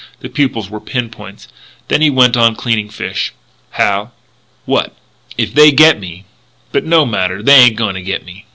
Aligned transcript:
The 0.21 0.29
pupils 0.29 0.67
were 0.67 0.79
pin 0.79 1.11
points. 1.11 1.47
Then 1.87 2.01
he 2.01 2.09
went 2.09 2.35
on 2.35 2.55
cleaning 2.55 2.89
fish. 2.89 3.33
"Hal?" 3.77 4.11
"What?" 4.65 4.95
"If 5.37 5.53
they 5.53 5.71
get 5.71 5.99
me, 5.99 6.25
but 6.71 6.83
no 6.83 7.05
matter; 7.05 7.43
they 7.43 7.53
ain't 7.57 7.73
a 7.73 7.75
going 7.75 7.93
to 7.93 8.01
get 8.01 8.25
me." 8.25 8.47